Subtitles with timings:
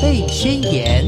[0.00, 1.06] 贝宣言》。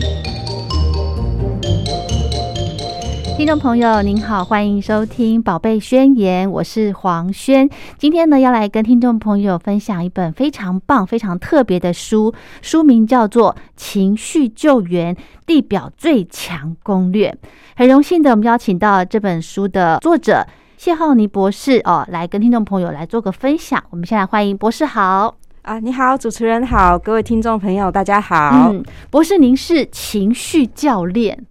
[3.39, 7.69] 听众朋友您好，欢迎收听《宝贝宣言》，我是黄轩。
[7.97, 15.17] 今天呢，要来跟听众朋友分享一本非常棒、非常特别的书，书名叫做《情绪救援
[15.47, 17.31] 地表最强攻略》。
[17.75, 20.47] 很荣幸的，我们邀请到这本书的作者
[20.77, 23.83] 谢浩尼博士哦，来跟听众朋友来做个分享。
[23.91, 25.79] 我们先来欢迎博士好啊！
[25.79, 28.69] 你好，主持人好，各位听众朋友大家好。
[28.73, 31.47] 嗯，博士您是情绪教练。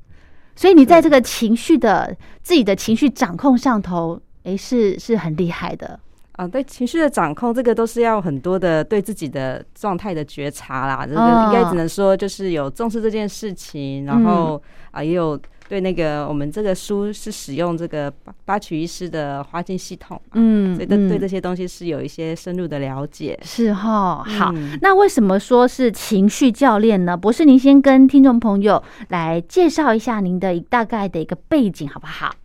[0.54, 5.98] 所以你在这个情绪的自己的情绪掌控上头，哎，是是很厉害的
[6.34, 6.46] 啊。
[6.46, 11.06] 对情绪的掌控，这个都是要很多的对自己的状态的觉察啦。
[11.08, 15.40] 这个应该只能说就是有重视这件事情，然后啊也有。
[15.72, 24.22] 对那个，我们这个书是使用这个八八曲医师的花镜系统，嗯，所以对对这些东西是有一些深入的了解，是哈。
[24.22, 27.16] 好，那为什么说是情绪教练呢？
[27.16, 32.36] 博士，您先跟听众朋友来介绍一下您的大概的一个背景，好不好？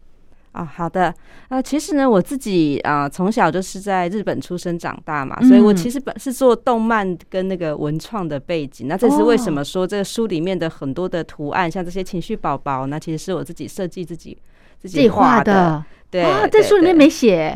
[0.57, 1.15] 啊，好的。
[1.51, 8.89] 那其实呢，我自己啊，从小就是在日本出生长大嘛，所以我其实本是做动漫跟那个文创的背景。
[8.89, 14.37] 那这是为什么说这个书里面的很多的图案，像这些情绪宝宝，那其实是我自己设计自己
[14.79, 15.85] 自己画的。
[16.11, 17.55] 对，在书里面没写。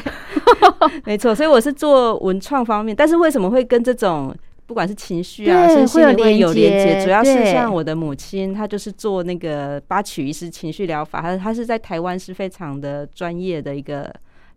[1.04, 4.34] 没错，所以我是做文创方面，但是为什么会跟这种？
[4.72, 14.10] 不管是情绪啊，身心灵会有连接，主要是像我的母亲，她就是做那个八曲医师情绪疗法，她她是在台湾是非常的专业的一个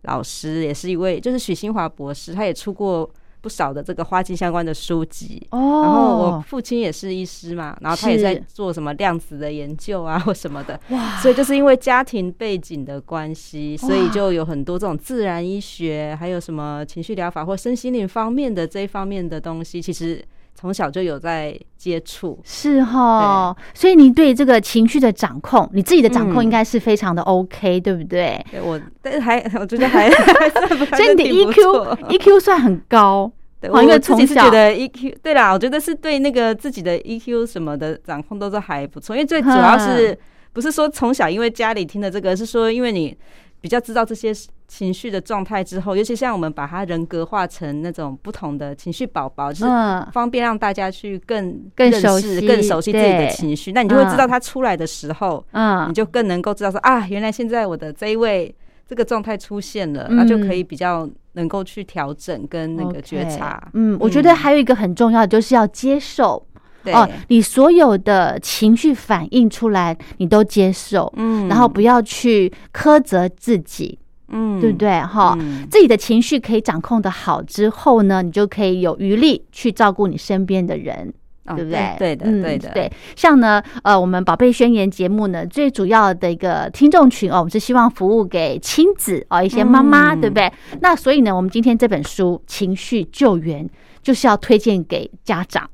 [0.04, 3.06] 老师，也是一位就是许新华博士，他也出过。
[3.40, 5.46] 不少的这个花季相关的书籍。
[5.50, 10.78] 哦，然后我父亲也是医师嘛，然后他也在做什么量子的研究啊或什么的。
[10.90, 20.22] 哇，所以就是因为家庭背景的关系，所以就有很多这种自然医学，还有什么情绪疗法或身心灵方面的这一方面的东西，其实
[20.58, 23.54] 从小就有在接触，是哈。
[23.74, 28.44] 所以你对这个情绪的掌控，你自己的掌控应该是非常的 OK，对不对？
[28.64, 30.10] 我但是还我觉得还，
[30.96, 33.30] 所以你的 EQ EQ 算很高。
[33.68, 39.16] 我因为自己是觉得 EQ 对啦，我觉得是对那个自己的 EQ 什么的掌控都是还不错。
[39.16, 40.16] 因为最主要是
[40.52, 43.16] 不是说从小因为家里听的这个，是说因为你
[43.60, 44.32] 比较知道这些
[44.68, 49.72] 情绪的状态之后，尤其像我们把它人格化成那种不同的情绪宝宝，就是
[50.12, 53.72] 方便让大家去更更熟悉、更熟悉自己的情绪。
[53.72, 58.54] 那你就会知道他出来的时候，嗯，你就更能够知道说啊，原来现在我的这一位。
[58.88, 63.60] 这个状态出现了，那就可以比较能够去调整跟那个觉察。
[63.72, 66.46] 嗯，我觉得还有一个很重要的就是要接受。
[66.92, 75.00] 哦，你所有的情绪反应出来，你都接受，嗯，然后不要去苛责自己，嗯，对不对？
[75.00, 75.36] 哈，
[75.70, 81.12] 自己的情绪可以掌控的好之后呢，你就可以有余力去照顾你身边的人。
[81.54, 81.94] 对不对？
[81.96, 82.90] 对的，对的，对。
[83.14, 90.52] 像呢，呃，我们宝贝宣言节目呢，最主要的一个听众群哦，我们是希望服务给亲子哦，一些妈妈，对不对？
[90.80, 93.64] 那所以呢，我们今天这本书《情绪救援》
[94.06, 95.68] 就是要推荐给家长。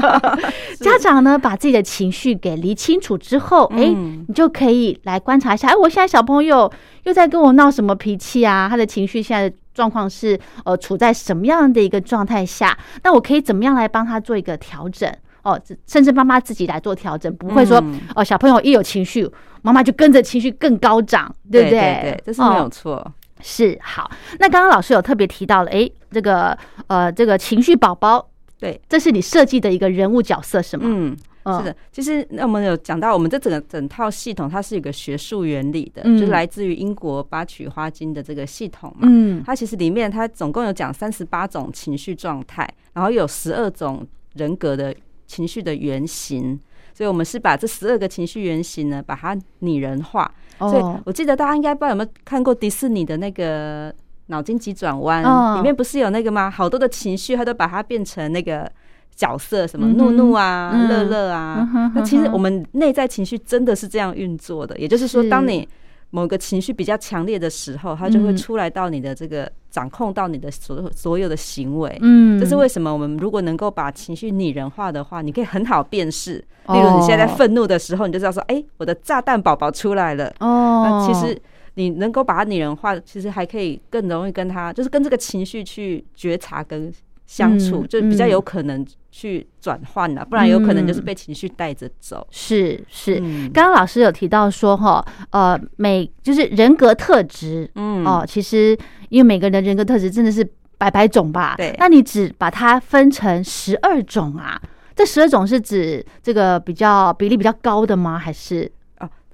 [0.80, 3.92] 家长呢，把自己的情绪给理清楚之后，哎，
[4.26, 6.72] 你就可以来观察一下，哎，我现在小朋友
[7.04, 8.66] 又在跟我闹什么脾气啊？
[8.70, 9.54] 他的情绪现在。
[9.74, 12.76] 状况是呃处在什么样的一个状态下？
[13.04, 15.08] 那我可以怎么样来帮他做一个调整？
[15.42, 15.56] 哦，
[15.86, 17.80] 甚至妈妈自己来做调整，不会说
[18.16, 19.30] 哦小朋友一有情绪，
[19.62, 21.78] 妈妈就跟着情绪更高涨，对不对？
[22.02, 23.06] 对，这是没有错。
[23.40, 24.10] 是好。
[24.38, 26.56] 那刚刚老师有特别提到了，哎，这个
[26.86, 28.28] 呃这个情绪宝宝，
[28.58, 30.84] 对，这是你设计的一个人物角色是吗？
[30.86, 31.16] 嗯。
[31.48, 39.08] 是的，其实那我们有讲到，我们这整个整套系统它是有个学术原理的，就是来自于英国八曲花精的这个系统嘛。
[39.10, 44.94] 嗯，它其实里面它总共有讲三十八种情绪状态，然后有十二种人格的
[45.26, 46.60] 情绪的原型，
[46.98, 50.28] 所以我们是把这十二个情绪原型呢，把它拟人化。
[50.58, 53.94] 所以我记得大家应该不知道有没有看过迪士尼的那个
[54.26, 55.22] 脑筋急转弯，
[55.58, 56.50] 里面不是有那个吗？
[56.50, 58.68] 好多的情绪，它都把它变成那个。
[59.16, 64.78] 角色什么怒怒啊，乐乐啊，那其实我们内在情绪真的是这样运作的。
[64.78, 65.68] 也就是说，当你
[66.10, 71.98] 某个情绪比较强烈的时候，它就会出来到你的这个掌控到你的所所有的行为。
[72.00, 72.92] 嗯，这是为什么？
[72.92, 76.34] 我们如果能够把情绪拟人化的话，你可以很好辨识。
[76.68, 80.32] 例如，你现在愤怒的时候，你就知道说，哎，我的炸弹宝宝出来了。
[80.40, 81.38] 哦，那其实
[81.74, 86.92] 你能够把它拟人化，其实还可以更容易跟他，就是跟这个情绪去觉察跟。
[87.28, 92.26] 相处就比较有可能去转换了，不然有可能就是被情绪带着走。
[92.30, 93.16] 是是，
[93.52, 98.76] 刚刚老师有提到说哈，呃，每就是人格特质，嗯哦，其实
[99.10, 100.42] 因为每个人人格特质真的是
[100.78, 101.54] 百百种吧？
[101.58, 104.58] 对，那你只把它分成十二种啊？
[104.96, 108.18] 这十二种是指这个比较比例比较高的吗？
[108.18, 108.72] 还是？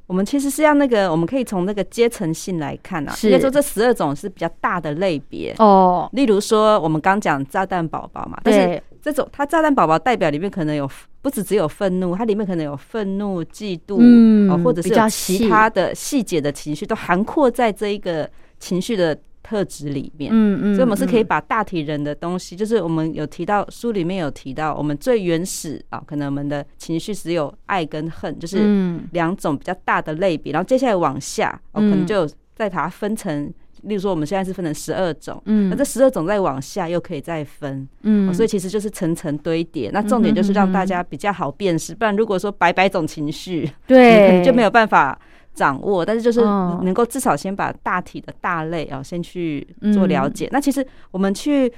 [0.06, 3.14] 我们其实是要那个，我们可以从那个阶层性来看啊。
[3.22, 6.08] 应该说这十二种是比较大的类别哦。
[6.12, 10.88] 例如说，我们刚讲炸弹宝宝嘛，但是这种它炸弹宝宝代表里面可能有
[11.22, 18.28] 不止只有愤怒，它里面可能有愤怒、嫉妒，嗯，或者是其他的细节的情绪都涵括在这一个
[18.58, 19.18] 情绪的。
[19.44, 33.52] 特质里面，嗯嗯，所以我们是可以把大体人的东西，就是我们有提到书里面有提到，我们最原始啊，可能我们的情绪只有爱跟恨，就是两种比较大的类别，然后接下来往下，哦，可能就再把它分成，
[33.82, 45.20] 例如说我们现在是分成十二种，嗯，那这十二种再往下又可以再分，嗯，所以其实就是层层堆叠，那重点就是让大家比较好辨识，不然如果说百百种情绪，对，就没有办法。
[45.54, 50.48] 掌握，但是就是能够至少先把大体的大类啊，先去做了解。
[50.52, 51.72] 那其实我们去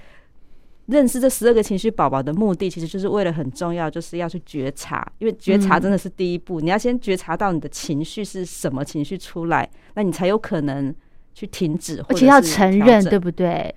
[0.87, 5.07] 认识这十二个情绪宝宝的目的，其实就是为了很重要，就是要去觉察。
[5.19, 10.95] 因为觉察真的是第一步，你要先觉察到你的情绪是什么情绪出来，那你才有可能
[11.35, 13.75] 去停止，而且要承认，对不对？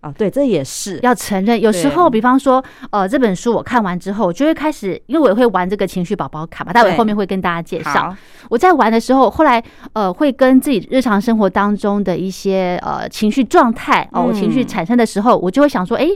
[0.00, 1.60] 啊，对，这也是要承认。
[1.60, 8.16] 有时候，比方说，呃，这本书我看完之后，我就会开始，因为我也会玩这个情绪宝宝卡嘛，待会后面会跟大家介绍。
[8.48, 9.62] 我在玩的时候，后来
[9.92, 16.08] 呃，会跟自己日常生活当中的一些呃情绪状态哦，我情绪产生的时候，我就会想说，哎，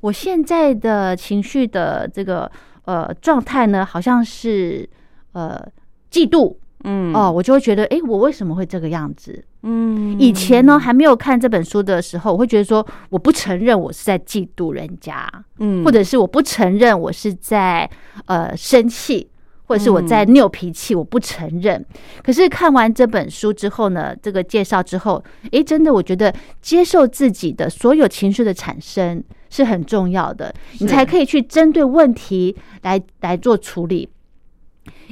[0.00, 2.50] 我现在的情绪的这个
[2.86, 4.88] 呃状态呢，好像是
[5.32, 5.64] 呃
[6.10, 6.56] 嫉妒。
[6.84, 9.44] 嗯哦，我就会觉得，哎，我为什么会这个样子？
[9.62, 15.26] 嗯，以前呢还没有看这本书的时候，我会觉得说，我不承认我是在嫉妒人家，
[15.58, 17.88] 嗯，或者是我不承认我是在
[18.26, 19.28] 呃生气，
[19.66, 21.84] 或者是我在拗脾气，我不承认。
[22.24, 34.08] 可是看完这本书之后呢，这个介绍之后，哎，真的，我觉得接受自己的所有情绪的产生是很重要的，你才可以去针对问题来来做处理。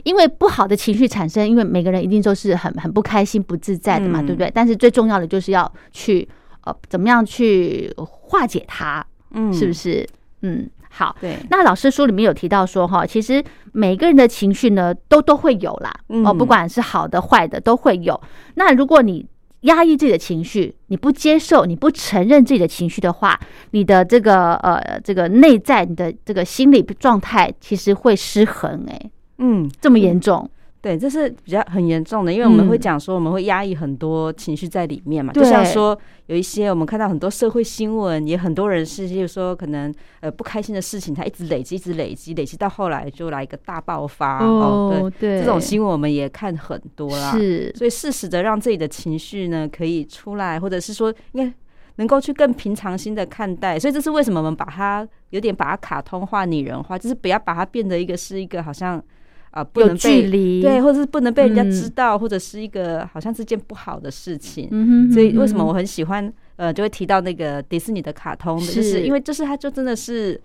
[0.05, 4.51] 因为不好的情绪产生，因为每个人一定都是很很不开心、不自在的嘛，对不对？
[4.55, 6.29] 但是最重要的就是要去
[6.65, 10.07] 呃，怎么样去化解它，嗯，是不是？
[10.43, 11.15] 嗯，好。
[11.21, 11.37] 对。
[11.51, 15.93] 那老师书里面有提到说，哈，其实每个人的情绪呢，都都会有啦，
[16.25, 18.21] 哦，不管是好的、坏的，都会有。
[18.55, 19.27] 那如果你
[19.63, 23.39] 压抑自己的情绪，你不接受、你不承认自己的情绪的话，
[23.73, 29.11] 你的这个呃，这个内在你的这个心理状态其实会失衡，哎。
[29.41, 30.49] 嗯，这么严重？
[30.83, 35.31] 对，这是比较很严重的，因为我们会讲说，我们会压抑很多情绪在里面嘛。
[35.31, 35.95] 就像说，
[36.25, 44.43] 有一些我们看到很多社会新闻，也很多人是，就是说，可能呃不开心的事情，他一直累积，一直累积，累积到后来就来一个大爆发。
[44.43, 47.33] 哦，对，这种新闻我们也看很多啦。
[47.33, 51.53] 是，所以适时的让自己的情绪呢可以出来，或者是说，应该
[51.97, 53.79] 能够去更平常心的看待。
[53.79, 59.03] 所以这是为什么我们把它有点把它卡通化、拟人化，就是不要把它变得一个是一个好像。
[59.50, 60.31] 啊，不能被
[60.61, 64.69] 对，或者是不能被人家知道，或者是一个好像是件不好的事情。
[65.12, 70.41] 所以为什么我很喜欢呃，就会提到那个迪士尼的卡通，就是因为就是它就真的是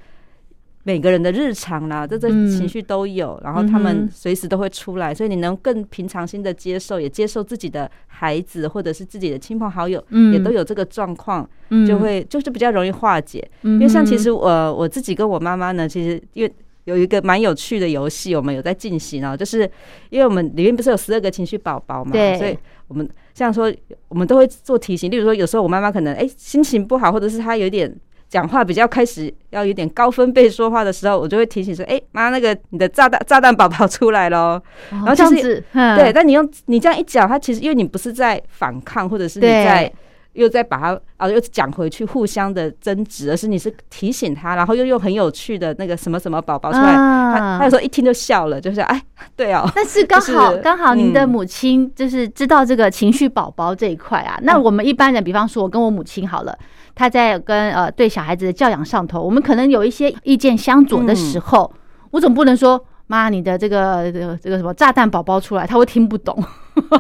[0.83, 10.03] 每个人的日常啦，这这情绪都有，然后他们随时都会出来，所以你能更平常心的接受，也接受自己的孩子或者是自己的亲朋好友，
[10.33, 11.47] 也都有这个状况，
[11.87, 13.47] 就会就是比较容易化解。
[13.61, 16.51] 因为像其实我我自己跟我妈妈呢，其实因为。
[16.85, 19.69] 有一个蛮有趣的游戏，我们有在进行哦，就是
[20.09, 22.57] 因为我们里面不是有十二个情绪宝宝嘛，所以
[22.87, 23.73] 我们像说，
[24.07, 25.09] 我们都会做提醒。
[25.11, 27.93] 例如说，有时候我妈妈可能哎心情不好，或者是她有点
[28.29, 34.61] 讲话比较开始要有点高分贝说话的时候，我就会提醒说，哎妈，那个你的炸弹炸弹宝宝出来喽。
[34.91, 39.91] 然后就是对，但你用你这样一讲，他其实因为你不是在反抗，或者是你在。
[40.35, 49.01] 又再把它啊，又讲回去，互相的争执，而是你是提醒他，然后又用很有趣的那个什么什么宝宝出来，他他有时候一听就笑了，就是哎，
[49.35, 49.69] 对哦。
[49.73, 54.37] 但是刚好刚好您的母亲就是知道这个情绪宝宝这一块啊。
[54.43, 56.57] 那我们一般人，比方说我跟我母亲好了，
[56.93, 61.71] 她在跟呃对小孩子的教养上头，我们可能有一些意见相左的时候，
[62.11, 66.37] 我总不能说妈，你的这个这个这个什么炸弹宝宝出来，他会听不懂。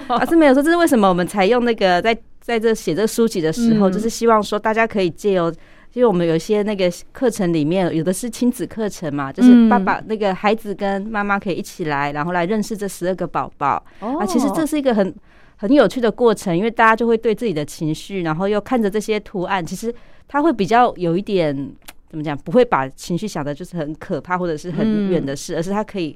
[0.07, 2.17] 而 是没有说，这是为什么我们才用那个在。
[2.45, 5.51] 在这写这书籍的时候，就是希望说大家可以借由，
[5.93, 13.83] 因为我们有些那个课程里面有的是亲子课程嘛，就是爸爸那个孩子跟妈妈可以一起来，然后来认识这十二个宝宝。
[13.99, 15.11] 啊，其实这是一个很
[15.55, 19.91] 很有趣的过程，因为大家就会对自己的情绪，然后又看着这些图案，其实
[20.27, 21.51] 他会比较有一点
[22.11, 26.15] 怎么讲，不会把情绪想的就是很可怕或者是很远的事，而是他可以。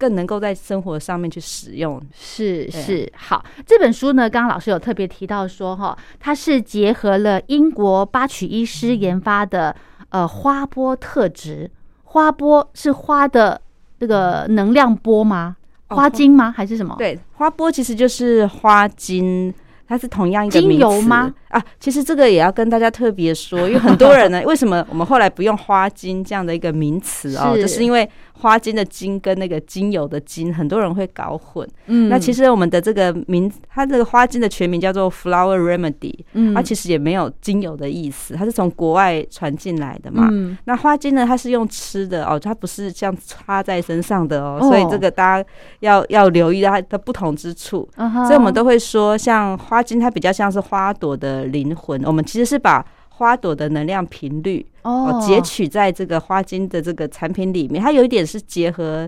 [0.00, 3.44] 更能够在生活上面去使用，是是好。
[3.66, 9.76] 这本书呢，刚刚老师有特别提到说，哈，它是结合了英国八曲医师研发的
[10.08, 11.70] 呃花波特质
[12.04, 13.60] 花波是花的
[13.98, 15.56] 这个能量波吗？
[15.88, 16.50] 花精吗？
[16.50, 16.94] 还是什么？
[16.96, 19.52] 对，花波其实就是花精。
[19.86, 21.34] 它是同样一个精油吗？
[21.48, 27.56] 啊，其实这个也要跟大家特别说，因为很多人呢， 为什么我们后来不用花精这样的一个名词哦？
[27.56, 28.08] 就是因为。
[28.40, 31.68] 花精的精跟那个精油的精，很多人会搞混。
[31.86, 36.14] 嗯，那其实我们的这个名，它这个花精的全名叫做 Flower Remedy。
[36.32, 40.28] 嗯，它其实也没有精油的意思，它是从国外传进来的嘛。
[40.32, 45.48] 嗯，那花精呢，它是用吃的哦，它不是像插在身上的哦，所以这个大家
[45.80, 47.88] 要要留意它的不同之处。
[48.26, 52.02] 所以我们都会说，像花精，它比较像是花朵的灵魂。
[52.04, 52.84] 我们其实是把
[53.20, 59.06] 花朵的能量频率哦，截取在这个花精的这个产品里面，它有一点是结合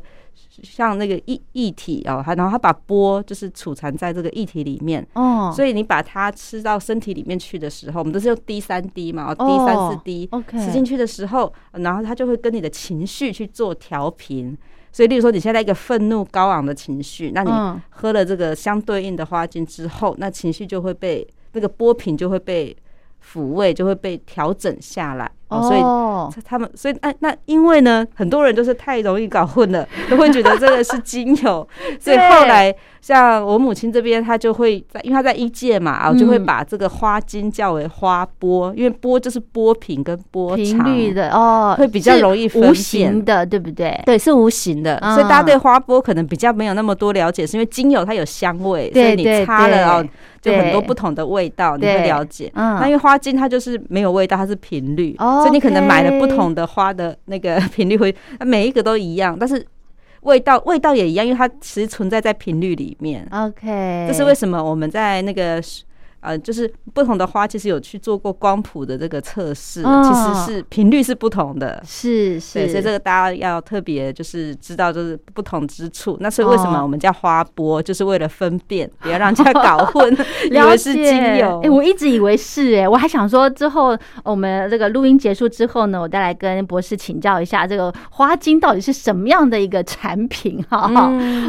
[0.62, 5.04] 像那个液液体哦，它然后它把波就是储藏在这个液体里面。
[5.14, 14.54] 哦，所以你把它吃到身体里面去的时候，我们都是用滴三滴嘛，哦滴三四滴，OK，吃进去的时候，然后它就会跟你的情绪去做调频，
[14.92, 22.76] 所以例如说你现在一个愤怒高昂的情绪，那你喝了这个相对应的花精之后，那情绪就会被那个波频就会被。
[23.22, 25.30] 抚慰就会被调整下来，
[25.61, 31.66] 所以他们所以那那因为呢，很多人都是太容易搞混了，都会觉得这个是精油，
[32.00, 44.00] 所以后来像我母亲这边，她就会在，因为她在一届嘛啊，就会把这个花精叫为花波，因为波就是波频跟波频率的哦，会比较容易无形的，对不对？
[44.06, 50.06] 对，是无形的，所以大家对花波可能比较没有那么多了解，是因为精油它有香味，所以你擦了哦。
[50.42, 52.50] 就很多不同的味道，你会了解。
[52.56, 59.64] 嗯那因为花精它就是没有味道，它是频率，所以你可能买了不同的花的那个 频率会，每一个都一样，但是
[60.22, 63.26] 味道味道也一样，因为它其实存在在频率里面。
[63.30, 65.62] OK，这是为什么我们在那个。
[66.22, 76.16] 呃，就是不同的花，其实有去做过光谱的这个测试，其实是频率是不同的，是是，所以这个大家要特别就是知道，就是不同之处。
[76.20, 80.16] 那所以为什么我们叫花波，就是为了分辨，不要让人家搞 混，
[80.48, 81.60] 以为是精油。
[81.64, 90.64] 哎，我一直以为是，哎，我还想说之后我们这个录音结束之后呢，我再来跟博士请教一下，这个花精到底是什么样的一个产品？
[90.70, 90.88] 哈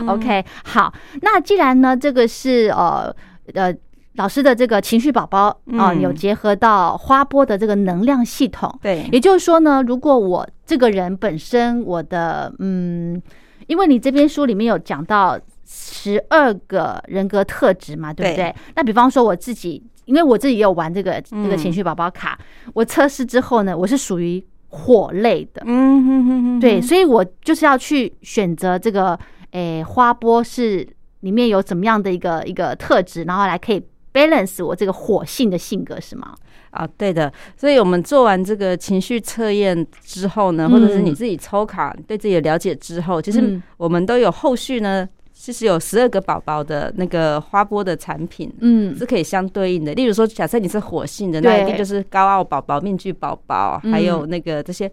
[0.07, 3.15] ，OK，好，那既然呢，这个是呃
[3.53, 3.71] 呃。
[4.15, 8.71] 老师的这个情绪宝宝啊，有结合到花波的这个能量系统。
[8.79, 13.19] 对，也就是说呢，如果我这个人本身我的嗯，
[13.65, 18.55] 因为你这边书里面有讲到十二个人格特质嘛，对不对？
[18.75, 22.37] 那比方说我自己，因为我自己也有玩这个这个情绪宝宝卡，
[22.75, 25.63] 我测试之后呢，我是属于火类的。
[25.65, 29.17] 嗯哼哼哼，对，所以我就是要去选择这个
[29.51, 30.87] 诶花波是
[31.21, 33.83] 里面有怎么样的一个一个特质，然后来可以。
[34.13, 36.35] Balance 我这个火性的性格是吗？
[36.69, 37.31] 啊，对的。
[37.57, 49.93] 所以我们做完这个情绪测验之后呢，或者是你自己抽卡对自己的了解之后，其实我们都有后续呢，其实有十二个宝宝的那个花波的产品，嗯，是可以相对应的。
[49.93, 54.91] 例如说，假设你是火性的，那一定就是高傲宝宝、面具宝宝，还有那个这些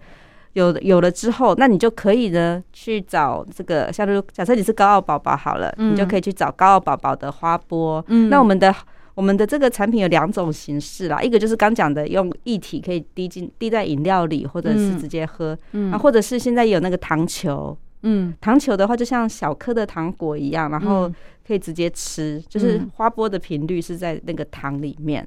[0.52, 8.04] 有有了之后，那你就可以呢去找这个，像如假设你是高傲宝宝好了，你就可以去找高傲宝宝的花波。
[8.08, 8.74] 嗯，那我们的。
[9.14, 15.58] 我们的这个产品有两种形式啦，一个就是刚讲的用液体可以滴进滴在饮料里，或者是直接喝，
[15.92, 21.12] 啊，或者是现在有那个糖球，嗯，糖球的话就像小颗的糖果一样，然后
[21.46, 25.26] 可以直接吃，就是花波的频率是在那个糖里面，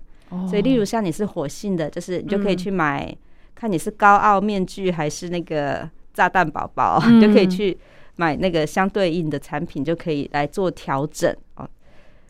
[0.50, 3.16] 所以例如像你是火性的，就是你就可以去买，
[3.54, 7.78] 看你是高傲面具还是那个炸弹宝宝，就可以去
[8.16, 11.70] 买那个相对应的产品，就可以来做调整哦。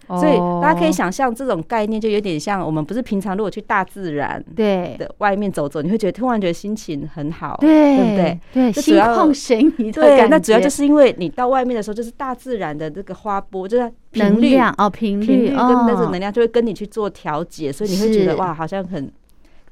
[0.07, 8.39] 所以大家可以想象，这种概念就有点像我们不是平常如果去大自然对的外面走走，你会觉得突然觉得心情很好，对不对？
[8.53, 19.05] 对，心旷神怡的对，那主要就是因为你到外面的时候，就是大自然的这个花波，就是能量哦，频率跟那个能量就会跟你去做调节，所以你会觉得哇，好像很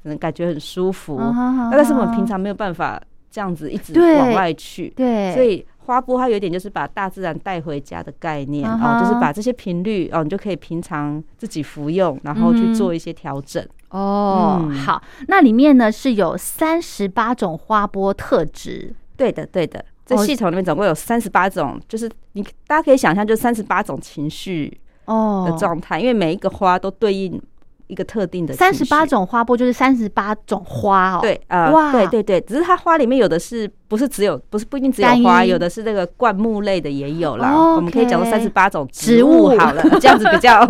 [0.02, 1.18] 可能感觉很舒服。
[1.18, 5.64] 那但是我们平常没有办法这样子一直往外去，对，所以。
[5.84, 14.70] 花波它有点就是把大自然带回家的概念哦，就是把这些频率哦，你就可以平常自己服用，然后去做一些调整哦。
[14.84, 19.84] 好，那里面呢是有三十八种花波特质，对的，对的。
[20.04, 27.40] 这系统里面总共有三十八种，就是你大家可以想象，就三十八种情绪哦的状态，因为每一个花都对应。
[27.86, 37.54] 一个特定的三十八种花波就是三十八种花哦，对呃，哇，对对对，只是它花里面有的是不是只有不是不一定只有花，有的是那个灌木类的也有啦。
[37.76, 40.62] 我们可以讲说三十八种植物好了， 这样子比较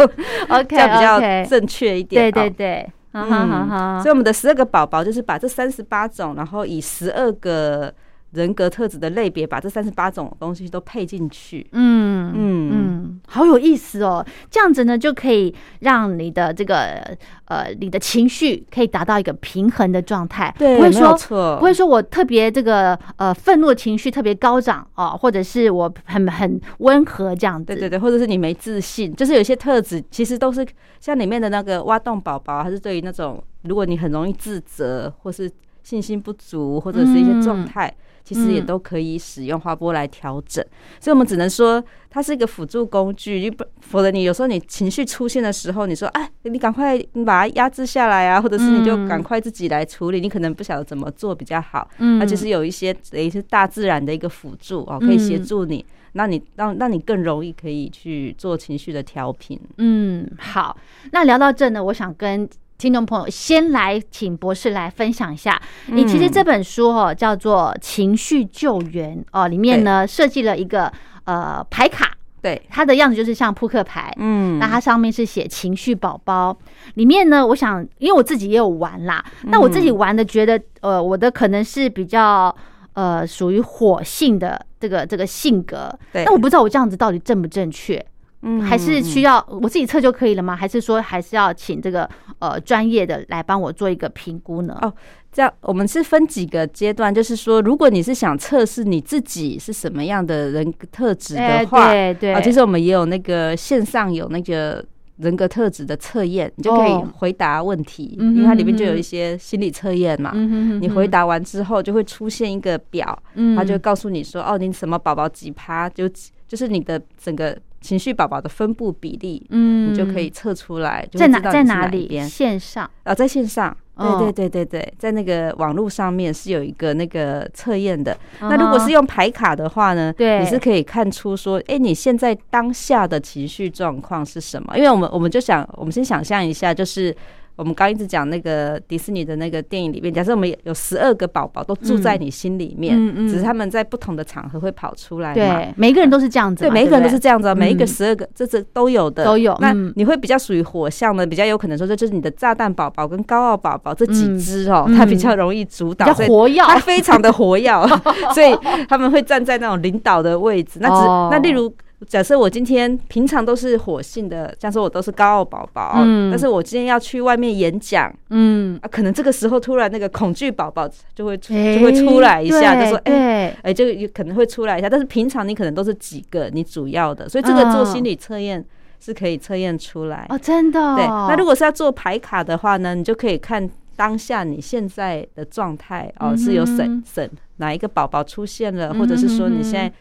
[0.49, 2.33] OK， 这样比较正确一点。
[2.33, 7.93] 对对对，嗯，所以我们的十二个宝宝就是把这三十八种，然后以十二个
[8.33, 11.67] 人格特质的类别，把这三十八种东西都配进去。
[11.73, 14.25] 嗯嗯嗯，好有意思哦。
[14.51, 20.55] 这样子呢，就可以让你的这个呃，你的情绪可以达到一个平衡的状态。
[20.59, 27.67] 对，不会说，不会说我特别这个呃愤怒情绪特别高涨哦，或者是我很很温和这样子。
[27.67, 30.67] 对对对，或者是你没自信，就是有些特质其实都是
[31.01, 35.51] 像里面的那个挖洞宝宝，还是对于那种如果你很容易自责或是
[35.83, 37.93] 信心不足或者是一些状态。
[38.25, 40.65] 其实也都可以使用花波来调整，
[41.01, 43.41] 所以我们只能说它是一个辅助工具。
[43.41, 51.89] 你不，否则你有时候你情绪出现的时候，你说哎，你赶快你把它压制下来啊，或者是你就赶快自己来处理，你可能不晓得怎么做比较好。
[51.99, 59.61] 嗯，那其实有一些等于是大自然的一个辅助哦，可以协助你，让你让让你更容易可以去做情绪的调频。
[59.79, 60.77] 嗯，好，
[61.11, 62.49] 那聊到这呢，我想跟。
[62.83, 65.63] 听众朋友，先来请博士来分享一下。
[65.87, 72.11] 你其实这本书哦，叫做《情绪救援》哦，里面呢设计了一个呃牌卡，
[72.43, 72.61] 对。
[72.69, 76.59] 它的样子就是像扑克牌，嗯，那它上面是写“情绪宝宝”。
[76.95, 82.53] 里面呢，我想因为我自己也有玩啦，那我自己玩的觉得呃，我的可能是比较
[82.95, 88.05] 呃属于火性的这个这个性格，对，那我不知道我这样子到底正不正确。
[88.45, 90.57] 嗯，还是需要我自己测就可以了吗？
[90.57, 92.11] 还是说还是要请这个
[92.43, 94.77] 呃专业的来帮我做一个评估呢？
[94.83, 94.93] 哦，
[95.31, 104.85] 这样我们是分几个阶段，就是说，如果你是想测试你自己是什么样的人格特质的话，对对，啊，其实我们也有那个线上有那个
[105.19, 110.33] 人格特质的测验，你就可以回答问题，因为它里面就有一些心理测验嘛。
[110.81, 113.17] 你回答完之后，就会出现一个表，
[113.57, 116.09] 它就告诉你说，哦，你什么宝宝几趴，就
[116.49, 117.57] 就是你的整个。
[117.83, 122.27] 情绪宝宝的分布比例，嗯，你就可以测出来，在哪在哪里边？
[122.27, 128.17] 线上啊，在线上，对对对对对，在那个网络上面是有一个那个测验的。
[128.41, 134.77] 那如果是用牌卡的话呢，对，你是可以看出说，哎，你现在当下的情绪状况是什么？
[134.79, 137.15] 因为我们我们就想，我们先想象一下，就是。
[137.57, 142.97] 我们刚一直讲那个迪士尼的那个电影里面，假设我们有十二个宝宝都住在你心里面，
[143.29, 145.35] 只是他们在不同的场合会跑出来。
[145.35, 146.65] 对，每个人都是这样子。
[146.65, 149.57] 对，每一个人都是这样子，每一个十二个，这这都有的，都有。
[149.61, 157.71] 那你会比较属于火象的，比较有可能说，这就是你的炸弹宝宝跟高傲宝宝这几只哦，它比较容易主导，活跃，它非常的活跃，
[158.35, 158.57] 所以
[158.89, 160.79] 他们会站在那种领导的位置。
[160.81, 161.73] 那只那例如。
[162.09, 178.65] 假设我今天平常都是火性的，像说我都是高傲宝宝，嗯，但是我今天要去外面演讲，嗯，啊，可能这个时候突然那个恐惧宝宝就会就会出来一下，就说，哎，哎，就有可能会出来一下，但是平常你可能都是几个你主要的，所以这个做心理测验
[178.99, 180.27] 是可以测验出来。
[180.29, 180.97] 哦，真的。
[180.97, 189.93] 对，那如果是要做牌卡的话呢，你就可以看当下你现在的状态哦，是有省省哪一个宝宝出现了，或者是说你现在。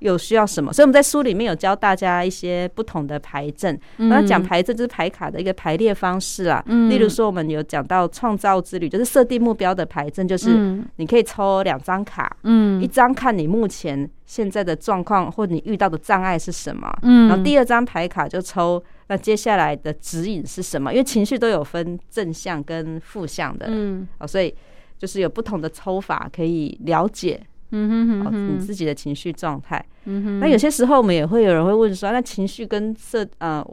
[0.00, 0.72] 有需要什么？
[0.72, 3.78] 所以我们在书里面有教大家一些不同的牌阵。
[3.96, 6.64] 那讲牌阵就是牌卡的一个排列方式啦。
[6.88, 20.92] 例如说，我们有讲到创造之旅，就是设定目标的牌阵，就是你可以抽两张卡，嗯，一张看你目前现在的状况或你遇到的障碍是什么，嗯，然后第二张牌卡就抽那接下来的指引是什么？
[20.92, 24.54] 因为情绪都有分正向跟负向的，嗯，哦，所以
[24.96, 27.40] 就是有不同的抽法可以了解。
[27.70, 29.84] 嗯哼哼，你自己的情绪状态。
[30.04, 33.64] 嗯哼，那有些时候我们也会有人会问说，那情绪跟设呃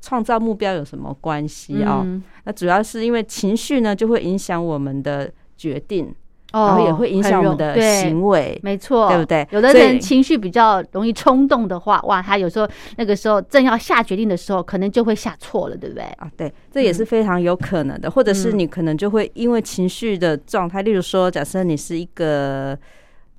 [0.00, 2.06] 创造目标有什么关系啊？
[2.44, 6.14] 那主要是因为情绪呢，就会影响我们的决定，
[6.52, 8.58] 然后也会影响我们的行为。
[8.62, 9.46] 没错，对不对？
[9.50, 16.04] 有的人情绪比较容易冲动的话，哇，他有时候那个时候正要下决定的时候，可能就会下错了，对不对？
[16.18, 18.10] 啊，对，这也是非常有可能的。
[18.10, 22.78] 或者是你可能就会因为情绪的状态，例如说，假设你是一个。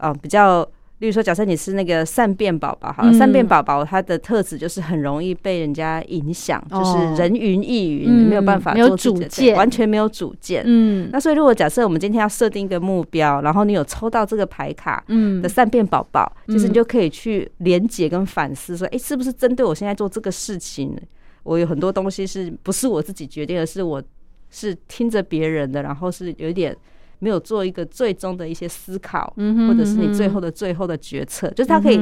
[0.01, 10.63] 啊，比较，例如说，假设你是那个善变宝宝，好，善变宝宝它的特质就是很容易被人家影响，就是人云亦云，没有办法，没有主见，完全没有主见。
[10.65, 20.97] 嗯，那所以如果假设我们今天要设定一个目标，然后你有抽到这个牌卡，嗯，的善变宝宝，就是你就可以去连接跟反思，说，哎，是不是针对我现在做这个事情，
[21.43, 24.01] 我有很多东西是不是我自己决定的，是我
[24.49, 26.75] 是听着别人的，然后是有点。
[27.23, 29.31] 没有做一个最终的一些思考，
[29.67, 31.97] 或者是你最后的最后的决策，就是它可以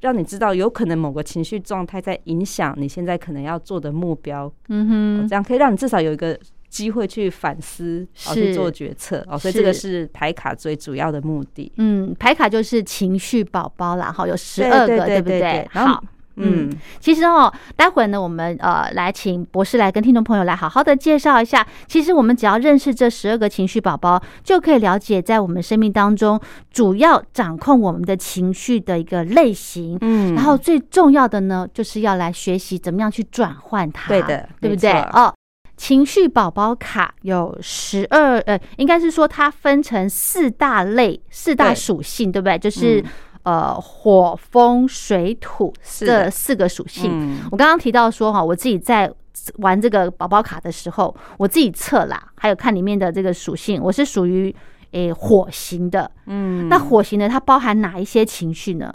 [0.00, 4.52] 让你知道，有可能某个情绪状态在影响你现在可能要做的目标。
[4.68, 6.36] 嗯哼，这样可以让你至少有一个
[6.68, 9.24] 机会去反思，去做决策。
[9.28, 11.70] 哦，所以这个是牌卡最主要的目的。
[11.76, 15.68] 嗯，牌卡就是情绪宝宝啦，哈，有十二个，对不对？
[15.70, 16.02] 好。
[16.36, 16.70] 嗯，
[17.00, 21.66] 其实哦，待会呢，我们呃来请博士来跟听众朋友来好好的介绍一下。
[21.86, 29.96] 其实我们只要认识这十二个情绪宝宝，就可以了解在我们生命当中主要掌控我们的情绪的一个类型。
[30.00, 34.08] 嗯，然后最重要的呢，就是要来学习怎么样去转换它。
[34.08, 34.90] 对的，对不对？
[35.12, 35.32] 哦。
[35.76, 42.56] 情绪宝宝卡有十二，呃，应该是说它分成四大类、四大属性，对不对？
[42.56, 43.04] 就是
[43.44, 47.38] 呃，火、风、水、土这四个属性。
[47.52, 49.12] 我刚刚提到说哈，我自己在
[49.58, 54.54] 玩这个宝宝卡的时候，我自己测啦，还有看里面的这个属性，我是属于
[54.92, 56.10] 诶火型的。
[56.26, 58.94] 嗯，那火型的它包含哪一些情绪呢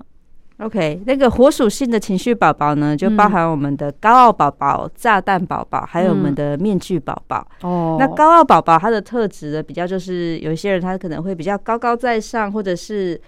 [0.57, 7.47] ？OK，那个火属性的情绪宝宝呢，就包含我们的高傲宝宝、炸弹宝宝，还有我们的面具宝宝。
[7.61, 13.19] 哦，那高傲宝宝它的特质呢，比较就是有一些人他可能会比较高高在上，或者是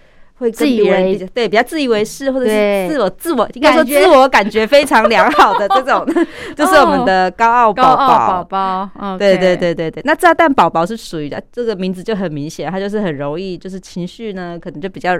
[0.42, 6.04] 会自以为对比较自以为是，或者是自我自我应该说自我感觉非常良好的这种，
[6.54, 8.44] 就是我们的高傲宝宝。
[8.44, 10.02] 宝宝，对对对对对。
[10.04, 15.18] 那炸弹宝宝是属于的，这个名字就很明显，他就是很容易，就是情绪呢可能就比较。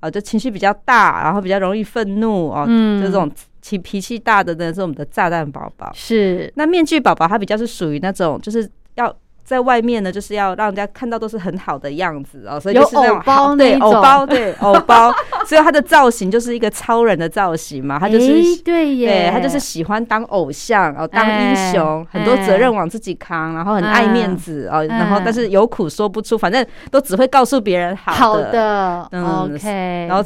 [0.00, 2.64] 啊，就情绪比较大，然后比较容易愤怒哦，
[2.98, 3.30] 就这种
[3.60, 5.90] 脾脾气大的呢，是我们的炸弹宝宝。
[5.92, 9.14] 是，那面具宝宝它比较是属于那种，就是要。
[9.50, 15.12] 在外面呢，就是要让人家看到都是很好的样子哦，所以就是那种包对偶包对偶包，
[15.44, 18.32] 所以他的造型就是一个超人的造型嘛，他就是
[18.62, 30.24] 对耶，他就是喜欢当偶像哦，当英雄，很多责任往自己扛，然后很爱面子哦，然后但是有苦说不出，反正都只会告诉别人好的，OK，然后。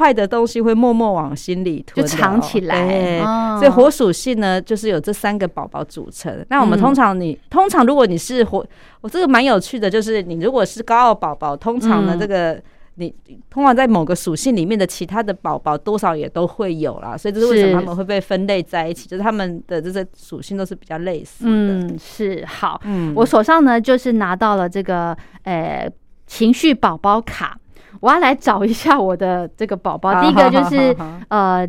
[0.00, 3.20] 坏的东西会默默往心里吞，就藏起来。
[3.58, 6.44] 所以火属性呢，就是有这三个宝宝组成。
[6.48, 8.66] 那我们通常，你通常如果你是火，
[9.02, 12.60] 我这个蛮有趣的，就是你如果是高傲宝宝，通常呢，这个
[12.94, 13.14] 你
[13.48, 17.16] 通常在某个属性里面的其他的宝宝，多少也都会有啦。
[17.16, 21.50] 所以这是为什么他们会被分类在一起，就是他们的这些属性都是比较类似的。
[21.50, 22.80] 嗯，是好。
[22.84, 25.90] 嗯，我手上呢就是拿到了这个呃
[26.26, 27.58] 情绪宝宝卡。
[27.98, 30.20] 我要来找一下我的这个宝宝。
[30.22, 30.96] 第一个就是
[31.28, 31.68] 呃，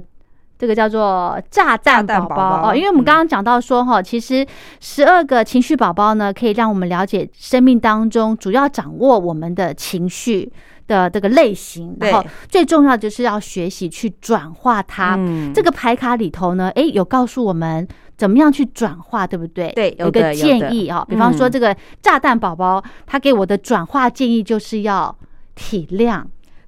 [0.60, 4.46] 这个叫做炸弹宝宝哦，因为我们刚刚讲到说哈，其实
[4.80, 10.52] 十二个情绪宝宝呢，可以让我们了解生命当中主要掌握我们的情绪
[10.88, 15.18] 的这个类型，然后最重要就是要学习去转化它。
[15.52, 19.72] 这个牌卡里头呢，哎，有告诉我们怎么样去转化，对不对？
[19.72, 25.16] 对，有个建议哈，比方说这个炸弹宝宝，他给我的转化建议就是要。
[25.62, 26.26] 体谅，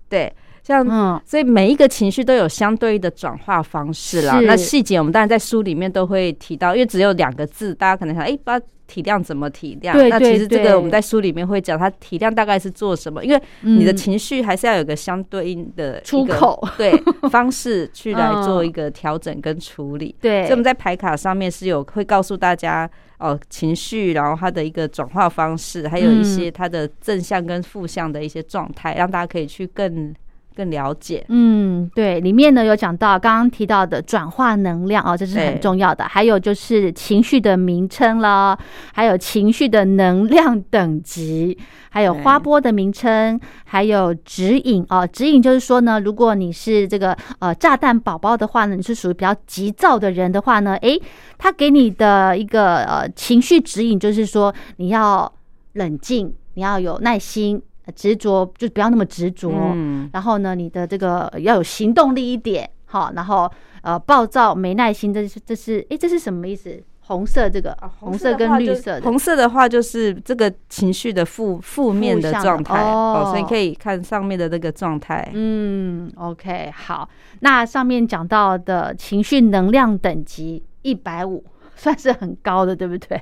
[0.08, 0.32] 对，
[0.63, 4.39] 像嗯，所以每一个情绪都有相对的转化方式啦。
[4.45, 10.08] 那细节我们当然在书里面都会提到，因为只有两个字，大家可能想，哎，不知道体谅怎么体谅？
[10.08, 13.23] 那其实这个我们在书里面会讲，他体谅大概是做什么？
[13.26, 16.91] 因为你的情绪还是要有个相对应的出口， 对
[17.30, 20.15] 方式去来做一个调整跟处理。
[20.21, 22.89] 对，所以我们在牌卡上面是有会告诉大家。
[23.19, 30.13] 哦，情绪，然后它的一个转化方式，还有一些它的正向跟负向的一些状态，让大家可以去更
[30.56, 31.26] 更了解。
[31.30, 36.06] 嗯，对，里面呢有讲到刚刚提到的转化能量哦，这是很重要的。
[36.06, 38.58] 还有就是情绪的名称了，
[38.94, 41.58] 还有情绪的能量等级。
[41.89, 45.06] 还有花波的名称，还有指引哦。
[45.06, 51.00] 指引就是说呢，如果你是这个呃炸弹宝宝的话呢，你是属于比较急躁的人的话呢，诶，
[51.38, 55.32] 他给你的一个呃情绪指引就是说，你要
[55.74, 57.62] 冷静，你要有耐心，
[57.96, 59.52] 执着就不要那么执着。
[59.52, 60.10] 嗯。
[60.13, 63.12] 然后呢，你的这个要有行动力一点，好。
[63.15, 66.82] 然后呃，暴躁没耐心，这是这是哎，这是什么意思？
[67.06, 75.30] 红色这个，红色跟绿色，红色的话就是这个情绪的负负面的状态哦，所以可以看上面的那个状态。
[75.34, 77.10] 嗯，OK，好，
[77.41, 81.43] 那上面讲到的情绪能量等级一百五，
[81.76, 83.22] 算是很高的，对不对？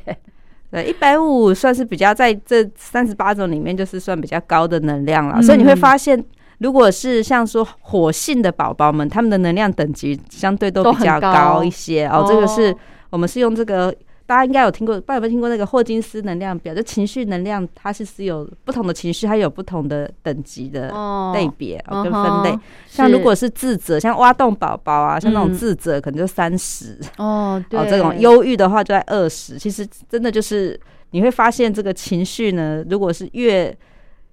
[0.72, 5.42] 对，一百五算是比较在这三十八种里面，就是算比较高的能量了。
[5.42, 6.24] 所以你会发现，
[6.60, 12.26] 如果是像说火性的宝宝们，他们的能量等级相对都比较高一些哦。
[12.28, 12.76] 这个是。
[13.12, 13.94] 我们是用这个，
[14.32, 16.74] 大家应该有听过，不知道有没有听过那个霍金斯能量表？
[16.74, 20.88] 就情绪能量，它是是有不同的情绪，它有不同的等级的
[21.34, 22.58] 类别跟分类。
[22.88, 27.62] 像如果是自责，像挖洞宝宝啊，像那种自责，可能就三十哦。
[27.72, 29.60] 哦，这种忧郁的话就在二十。
[29.60, 33.78] 其实真的就是你会发现，这个情绪呢，如果是越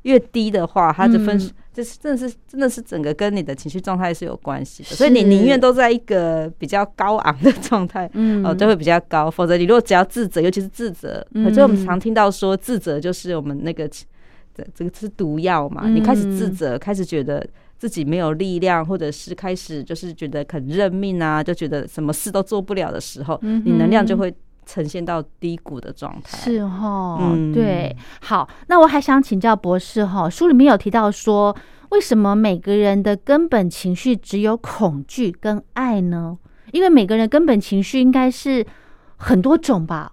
[0.03, 1.51] 越低的话，它的分。
[1.79, 9.31] 就是真的是真的是整个跟你的情绪状态是有关系的，所以你宁愿都在一个比较高昂的 状态，嗯，哦，都会比较高。
[9.31, 15.88] 否则你如果只要自责，尤其是自责，所以我们常听到说自责就是我们那个这这个是毒药嘛。
[15.88, 17.47] 你开始自责，开始觉得
[17.79, 24.35] 自己没有力量，或者是开始就是觉得很认命啊，就觉得什么事都做不了的时候，你能量就会
[24.69, 26.37] 呈现到低谷的状态。
[26.37, 27.19] 是哈，
[27.55, 27.97] 对。
[28.21, 31.57] 好，那我还想请教博士哈，书里面有提到说，
[31.89, 36.37] 为什么每个人的根本情绪只有恐惧跟爱呢？
[36.73, 38.67] 因为每个人根本情绪应该是
[39.17, 40.13] 很多种吧？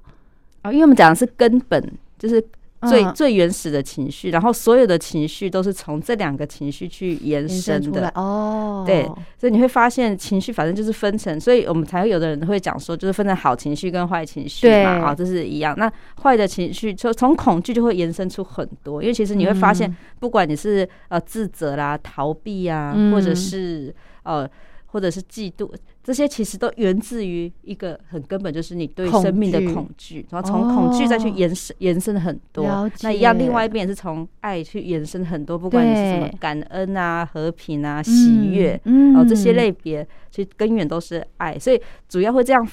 [0.61, 2.41] 啊，因为我们讲的是根本，就是。
[2.87, 8.83] 最最原始的情绪，然后所有的情绪都是从这两个情绪去延伸的哦。
[8.85, 9.03] 对，
[9.37, 14.89] 所以你会发现情绪反正就是分成，所以我们才会有的人会讲说，就是分成好情绪跟坏情绪嘛。
[15.05, 15.75] 啊，这是一样。
[15.77, 15.91] 那
[16.23, 23.93] 坏的情绪就从恐惧就会延伸出很多，因为其实你会发现，不管你是呃自责啦、逃避啊，或者是
[24.23, 24.49] 呃。
[24.95, 25.69] 或者是嫉妒，
[26.01, 32.89] 这些其实都源自于一个很根本，就是你对生命的恐惧，然后从恐惧再去延伸延伸很多。
[33.01, 41.59] 那一样，另外一边也是从爱去延伸很多，不管你是什么感恩啊、和平啊、喜悦，然后这些类别，其实根源都是爱。
[41.59, 42.65] 所以主要会这样，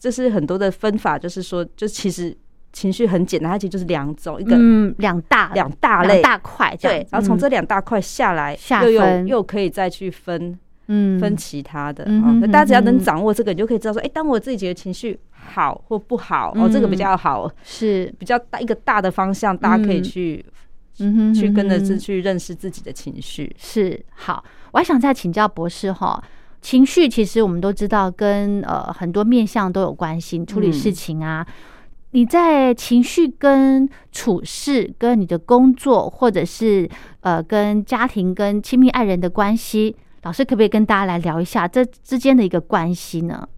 [0.00, 2.36] 这是很多的分法，就是说，就其实
[2.72, 4.56] 情绪很简单，它其实就是两种，一个
[4.98, 10.58] 两大两大类大块，对，然后从这两大块下来，又又又可以再去分。
[10.90, 18.12] 嗯，分其他的啊，那大家只要能掌握这个，你就可以知道说，哎，当我自己觉得情绪好或不好，哦，这个比较好，是。
[18.18, 20.42] 比较大一个大的方向，大家可以去，
[21.00, 23.54] 嗯哼，去跟着是去认识自己的情绪。
[23.58, 26.22] 是好，我还想再请教博士哈，
[26.62, 31.46] 情绪其实我们都知道跟呃很多面向都有关系，处理事情啊，
[32.12, 36.88] 你在情绪跟处事、跟你的工作，或者是
[37.20, 39.94] 呃跟家庭、跟亲密爱人的关系。
[40.28, 43.48] 老师可不可以跟大家来聊一下这之间的一个关系呢？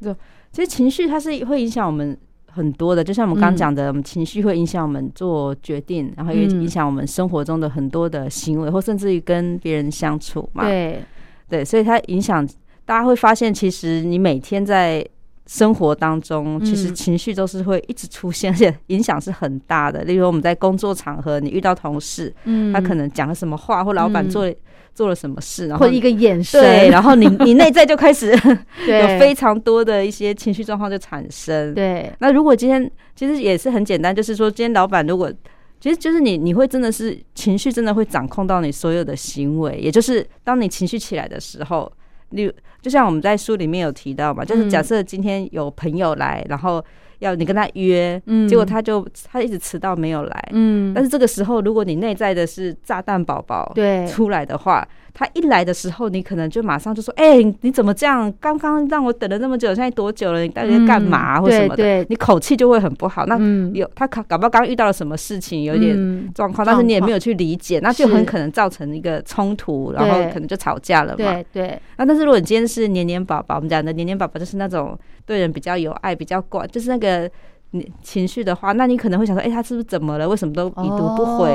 [0.00, 0.14] 就
[0.52, 10.62] 其实情绪它是会影响我们很多的，就像我们刚刚讲的，我们情绪会影响我们做决定，然后也影响我们生活中的很多的行为，或甚至于跟别人相处嘛。
[10.64, 11.02] 对
[11.48, 12.46] 对，所以它影响
[12.84, 15.04] 大家会发现，其实你每天在
[15.46, 20.04] 生活当中，其实情绪都是会一直出现，而且影响是很大的。
[20.04, 24.48] 例如我们在工作场合，你遇到同事，嗯，他可能讲了什么话，或老板做。
[24.94, 28.30] 做了什么事，然后一个眼神，对，然后你你内在就开始
[28.86, 31.74] 有非常多的一些情绪状况就产生。
[31.74, 35.32] 对，那如果今天其实也是很简单，就是说今天老板如果
[35.80, 41.92] 其实就是你你会真的是情绪真的会掌控到你所有的行为，也就是当你情绪起来的时候，
[42.30, 46.84] 你就像我们在书里面有提到嘛，就是假设今天有朋友来，然后。
[47.24, 50.48] 要你跟他约，嗯结果他就他一直迟到没有来。
[50.52, 54.86] 嗯，但是这个时候，如果你内在的是炸弹宝宝，对出来的话。
[55.16, 58.32] 他一来的时候，你可能就马上就说：“哎，你怎么这样？
[58.40, 60.42] 刚刚让我等了那么久，现在多久了？
[60.42, 61.40] 你到底在干嘛？
[61.40, 62.04] 或什么的？
[62.08, 63.24] 你口气就会很不好。
[63.26, 63.38] 那
[63.72, 65.94] 有他搞搞不好刚遇到了什么事情，有点
[66.34, 71.16] 状况，但是你也没有去理解，那就很可能造成一个冲突，然后可能就吵架了嘛。
[71.16, 71.80] 对对。
[71.96, 77.30] 那但是如果你今天是年年宝宝，我们讲的年年宝宝就是那种对人比较有爱、比较乖，就是那个。
[77.74, 80.28] 你情绪的话，那你可能会想说，哎，他是不是怎么了？
[80.28, 81.50] 为什么都已读不回？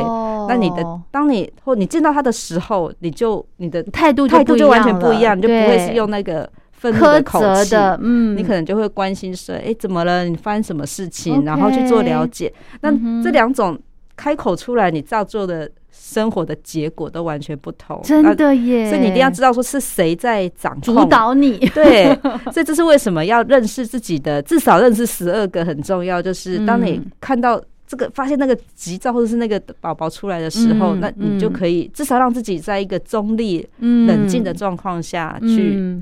[0.50, 10.26] 那你的，当你或你见到他的时候，你就你的态度态度就完全不一样，你就不会是用那个愤怒的口气，嗯，你可能就会关心说，哎，怎么了？
[10.26, 11.46] 你发生什么事情？
[11.46, 12.54] 然后去做了解。
[12.82, 12.92] 那
[13.24, 13.80] 这两种
[14.18, 15.72] 开口出来，你照做的。
[16.00, 18.90] 生活的结果都完全不同，真的耶！
[18.90, 21.58] 所以你一定要知道说是谁在掌控、主导你。
[21.76, 22.18] 对，
[22.54, 26.22] 所以这是为什么要认识自己的，至少认识十二个很重要。
[26.22, 36.02] 就是当你看到这个、发现那个急躁或者是那个宝宝出来的时候，那你就可以至少让自己在一个中立、冷静的状况下去。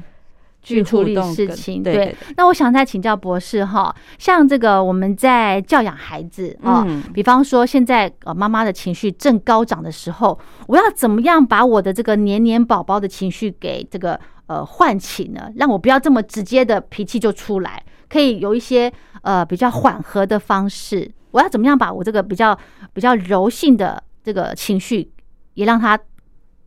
[0.76, 2.16] 去处理事情，对。
[2.36, 15.50] 那我想再请教博士哈，像这个我们在教养孩子啊，比方说现在呃妈妈的情绪正高涨的时候，我要怎么样把我的这个黏黏宝宝的情绪给这个呃唤起呢？
[15.56, 21.10] 让我不要这么直接的脾气就出来，可以有一些呃比较缓和的方式。
[21.32, 22.58] 我要怎么样把我这个比较
[22.94, 25.12] 比较柔性的这个情绪
[25.54, 25.98] 也让它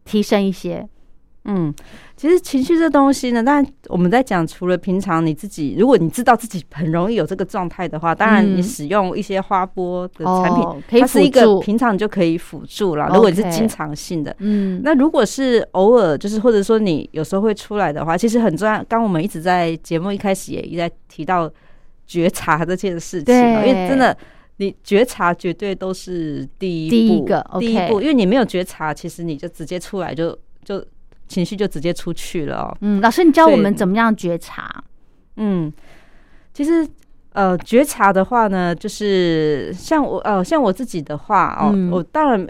[0.05, 0.89] 提升一些？
[1.45, 1.75] 嗯。
[2.17, 13.09] 其实情绪这东西呢，但我们在讲，除了平常你自己，如果你知道自己很容易有这个状态的话，当然你使用一些花波的产品，它是一个平常就可以辅助了。
[13.15, 18.85] 如果你是经常性的，嗯，那如果是偶尔，就是或者说你有时候会出来的话，其实很重要。
[18.85, 21.51] 刚我们一直在节目一开始也一直在提到
[22.07, 24.15] 觉察这件事情，因为真的，
[24.59, 30.85] 你觉察绝对都是第一第一个第一步，因为你没有觉察，其实你就直接出来就就。
[31.31, 32.77] 情绪就直接出去了。
[32.81, 34.69] 嗯，老师，你教我们怎么样觉察？
[35.37, 35.73] 嗯，
[36.53, 36.87] 其实
[37.33, 42.47] 呃，觉察的话呢，就是像我呃，像我自己的话哦，我当然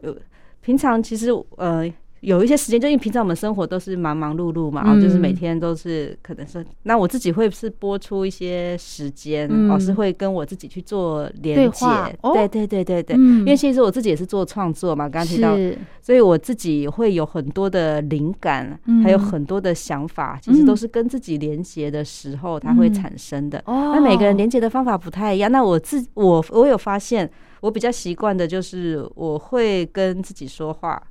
[0.62, 1.84] 平常其实呃，
[2.20, 11.86] 有一些时间，就因为平常我们生活都是忙忙碌碌嘛，然后就是每天都是可能是，那我自己会是播出一些时间，哦，是会跟我自己去做连接，
[12.34, 15.56] 对对对对对，因为其实我自己也是做创作嘛，刚刚提到，
[16.02, 23.62] 所以我自己会有很多的灵感，还有很多的想法，其实都是跟自己连接的时候它会产生的。
[23.66, 27.30] 那每个人连接的方法不太一样，那我自我我有发现，
[27.60, 31.02] 我比较习惯的就是我会跟自己说话。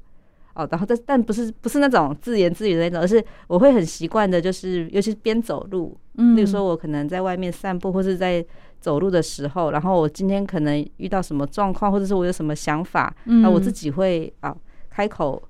[0.59, 8.45] 哦，然后但但不是不是那种自言自语的那种，而是我会很习惯的，就是尤其是边走路，嗯，例如说我可能在外面散步或是在
[8.81, 14.53] 走路的时候，然后我今天可能遇到什么状况，或者是我有什么想法，那我自己会啊
[14.89, 15.41] 开口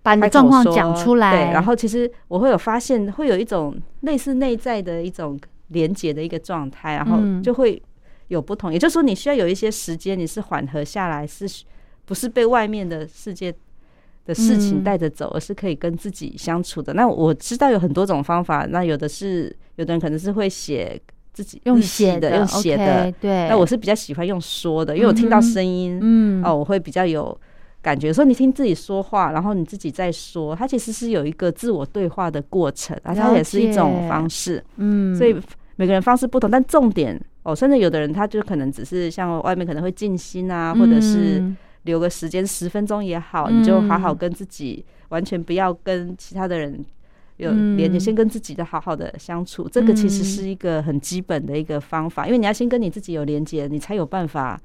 [0.00, 5.36] 把你的状况讲出来，对，然后其实我会有发现，会有一种类似内在的一种
[5.68, 7.82] 连接的一个状态，然后就会
[8.28, 11.46] 有不同，也就是说你需要有一些时间，你是缓和下来，是
[12.04, 13.52] 不是被外面的世界。
[14.26, 16.94] 的事情带着走，而是可以跟自己相处的。
[16.94, 20.98] 那我知道有很多种方法，那有的是有的人可能是会写
[21.32, 23.12] 自己用写的，用写的。
[23.20, 27.38] 对，那我是比较喜欢用说的，因为我听到声音，嗯，哦，我会比较有
[27.82, 28.10] 感觉。
[28.10, 34.64] 说你听自己说话，然后你自己在说，它其实是有一个自我对话的过程，而它也是一种方式。
[34.76, 35.36] 嗯，所以
[35.76, 41.44] 每个人方式不同，但重点哦，甚至有的人他就可能只是像外面可能会静心啊，或者是。
[41.84, 46.84] 留个时间十分钟也好，你就好好跟自己，完全不要跟其他的人
[47.38, 49.68] 有连接，先跟自己的好好的相处。
[49.68, 54.60] 这个其实是一个很基本的一个方法，因为你要先跟你自己有连接，你才有办法。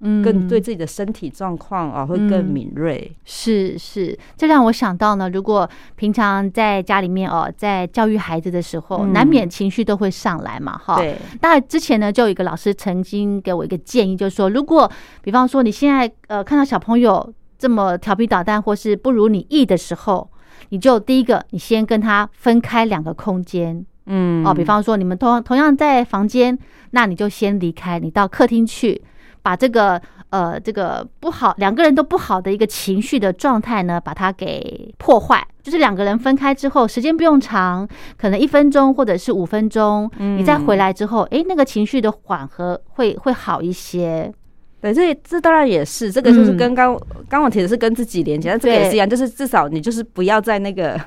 [0.00, 3.10] 嗯，更对自己的身体状况啊，会更敏锐。
[3.24, 10.96] 是是，这让我想到呢，如果平常在家里面哦，在教育孩子的时候，难免情绪都会上来嘛，哈。
[10.98, 11.16] 对。
[11.40, 14.88] 那之前呢，就有一个老师曾经给我一个建议，就是说，如果
[15.20, 20.30] 比方说你现在呃看到小朋友这么调皮捣蛋，或是不如你意的时候，
[20.68, 23.84] 你就第一个，你先跟他分开两个空间。
[24.06, 24.46] 嗯。
[24.46, 26.56] 哦，比方说你们同同样在房间，
[26.92, 29.02] 那你就先离开，你到客厅去。
[29.42, 35.46] 把这个呃，这个不好，两个人都不好的一个情绪的状态呢，把它给破坏。
[35.62, 44.32] 就是两个人分开之后，时间不用长，可能一分钟或者是五分钟，你再回来之后，哎，那个情绪的缓和会会好一些。
[44.80, 46.98] 对，这这当然也是，这个就是跟刚
[47.28, 50.98] 刚我提的是跟自己连接，但这个也是一样，就是至少你就是不要在那个。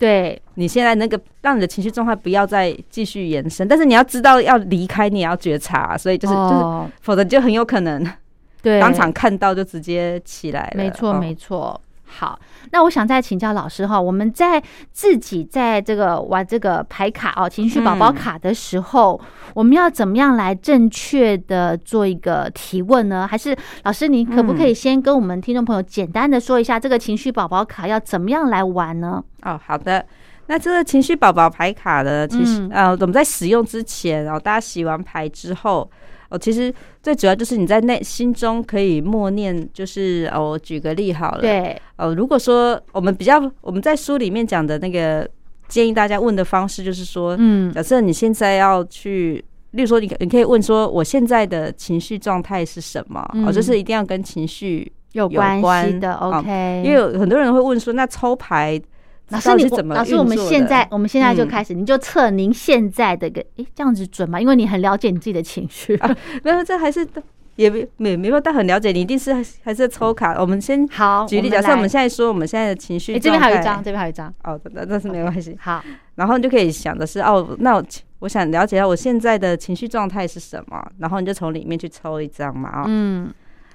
[0.00, 8.02] 对你现在那个让你的情绪状态不要再继续延伸，但是你要知道要离开，你也要觉察，所以就是就是，否则就很有可能，
[8.62, 10.82] 对，当场看到就直接起来了。
[10.82, 11.78] 没错，没错。
[12.12, 12.36] 好，
[12.72, 19.18] 那我想再请教老师哈，我们在自己在这个玩这个牌卡哦，情绪宝宝卡的时候，
[19.54, 23.28] 我们要怎么样来正确的做一个提问呢？
[23.30, 29.22] 还是老师，你可不可以先跟我们听众朋友简单的说一下这个情绪宝宝卡要怎么样来玩呢？
[29.42, 30.04] 哦，好的。
[30.48, 35.88] 那这个情绪宝宝牌卡呢，其实呃，我们在使用之前，然后大家洗完牌之后。
[36.30, 41.40] 哦，其实最主要就是你在内心中可以默念，就是哦，我举个例好了。
[41.40, 41.76] 对。
[41.96, 45.28] 哦，如果说我们比较我们在书里面讲的那个
[45.68, 53.20] 建议大家问的方式，就是说，嗯，假设你现在要去，例如说，你你可以问说，我现在的情绪状态是什么？
[53.46, 56.14] 哦，就是一定要跟情绪有关系的。
[56.14, 56.82] OK。
[56.84, 58.80] 因为有很多人会问说，那抽牌。
[59.30, 59.64] 老师，你
[59.94, 64.40] 老师，我们现在我们现在就开始，你就测您现在的个，哎，这样子准吗？
[64.40, 66.16] 因为你很了解你自己的情绪啊。
[66.42, 67.06] 没有，这还是
[67.56, 70.34] 也没没没有，但很了解你，一定是还是抽卡。
[70.40, 74.32] 我们先好举例，假设我们现在说我们现在的情绪，这边还有一张，这边还有一张。
[74.42, 75.56] 哦，那那是没关系。
[75.60, 75.82] 好，
[76.16, 77.84] 然后你就可以想的是，哦，那我
[78.20, 82.68] 我想了解一下我现在的情绪状态是什么，然后你就从里面去抽一张嘛。
[82.68, 83.32] 啊，嗯，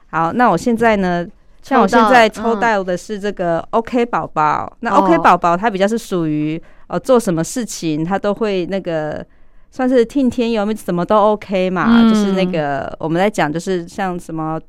[0.08, 1.26] 好，那我现在呢？
[1.66, 9.26] 像我现在抽到的是这个 OK 宝宝，那 OK 宝宝它比较是属于呃做什么事情它都会那个
[9.72, 14.62] 算是听天由命，什么都 OK 嘛，就是那个我们在讲就是像什么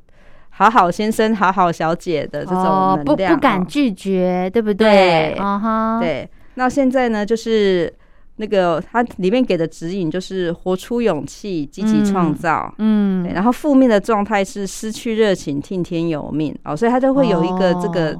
[0.49, 2.63] 好好先生、好好小姐的这种
[3.05, 5.33] 能量，不不敢拒绝，对不对？
[5.33, 6.27] 啊哈，对。
[6.55, 7.93] 那现在呢，就是。
[8.37, 16.55] 那个它里面给的指引就是活出勇气，积极创造，嗯，然后负面的状态是失去热情，听天由命。
[16.63, 18.17] 哦，所以它就会有一个这个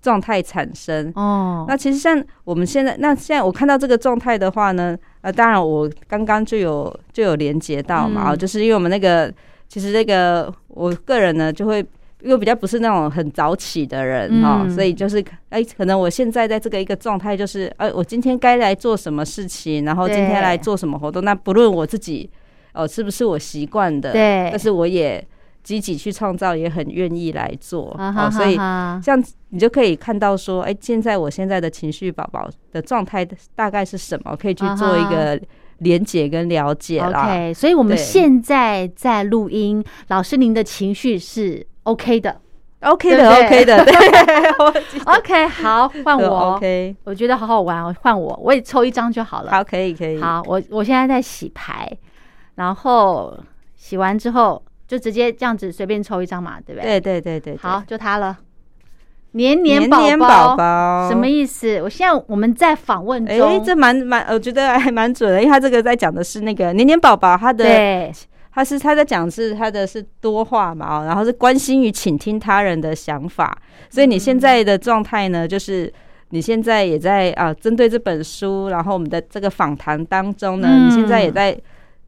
[0.00, 1.10] 状态产生。
[1.14, 1.64] 哦。
[1.66, 9.32] 那其实像我们现在，那现在我看到这个状态的话呢，呃，当然我刚刚就有就有连接到嘛，哦，就是因为我们那个
[9.68, 11.84] 其实那个我个人呢就会。
[12.26, 21.22] 因为比较不是那种很早起的人哈，所以就是哎，可能我现在在这个一个状态，就是哎，我今天该来做什么事情，然后今天来做什么活动。
[21.22, 22.28] 那不论我自己
[22.74, 25.24] 哦是不是我习惯的，对，但是我也
[25.62, 27.94] 积极去创造，也很愿意来做。
[27.96, 28.56] 哦，所以
[29.00, 33.24] 这样你就可以看到说，哎，现在我现在的情绪宝宝的状态
[33.54, 35.40] 大概是什么，可以去做一个
[35.78, 37.20] 连接跟了解了。
[37.22, 42.40] OK，所以我们现在在录音，老师您的情绪是 OK 的。
[42.80, 43.94] OK 的，OK 的，对，
[45.16, 49.50] OK，好，换我，OK，我觉得好好玩哦，换我，我也抽一张就好了。
[49.50, 50.20] 好，可以，可以。
[50.20, 51.90] 好，我我现在在洗牌，
[52.56, 53.36] 然后
[53.74, 57.00] 洗完之后就直接这样子随便抽一张嘛，对不对？
[57.00, 57.56] 对对对对。
[57.56, 58.36] 好，就它了。
[59.32, 61.80] 年年宝宝什么意思？
[61.82, 67.64] 我现在我们在访问中，哎，这蛮蛮，我觉得还蛮准的，因为他这个在讲的是那个年年宝宝，他的。
[68.56, 73.54] 他是他在讲是他的是多话嘛，然后是关心与倾听他人的想法，
[73.90, 75.92] 所以你现在的状态呢，就是
[76.30, 81.54] 你现在也在啊，针对这本书，然后我们的这个访谈当中呢，你现在也在